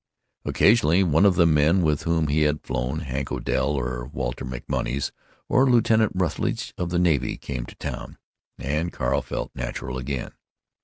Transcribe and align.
Occasionally 0.45 1.03
one 1.03 1.27
of 1.27 1.35
the 1.35 1.45
men 1.45 1.83
with 1.83 2.05
whom 2.05 2.25
he 2.25 2.41
had 2.41 2.63
flown—Hank 2.63 3.31
Odell 3.31 3.67
or 3.69 4.07
Walter 4.11 4.43
MacMonnies 4.43 5.11
or 5.47 5.69
Lieutenant 5.69 6.11
Rutledge 6.15 6.73
of 6.75 6.89
the 6.89 6.97
navy—came 6.97 7.67
to 7.67 7.75
town, 7.75 8.17
and 8.57 8.91
Carl 8.91 9.21
felt 9.21 9.51
natural 9.55 9.99
again. 9.99 10.31